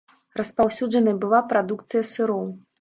[0.39, 2.45] Распаўсюджанай была прадукцыя сыроў.